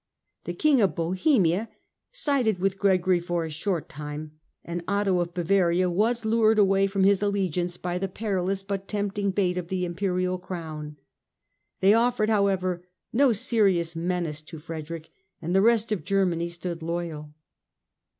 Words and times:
The 0.45 0.55
King 0.55 0.81
of 0.81 0.95
Bohemia 0.95 1.69
sided 2.11 2.57
with 2.57 2.79
Gregory 2.79 3.19
for 3.19 3.45
a 3.45 3.51
short 3.51 3.87
time, 3.87 4.31
and 4.65 4.83
Otho 4.87 5.19
of 5.19 5.35
Bavaria 5.35 5.91
was 5.91 6.25
lured 6.25 6.57
away 6.57 6.87
from 6.87 7.03
his 7.03 7.21
allegiance 7.21 7.77
by 7.77 7.99
the 7.99 8.07
perilous 8.07 8.63
but 8.63 8.87
tempting 8.87 9.29
bait 9.29 9.59
of 9.59 9.67
the 9.67 9.85
Imperial 9.85 10.39
Crown. 10.39 10.97
They 11.81 11.93
offered, 11.93 12.31
however, 12.31 12.83
no 13.13 13.31
serious 13.31 13.95
menace 13.95 14.41
to 14.41 14.57
Frederick 14.57 15.11
and 15.39 15.53
the 15.55 15.61
rest 15.61 15.91
of 15.91 16.03
Germany 16.03 16.47
stood 16.49 16.81
loyal. 16.81 17.35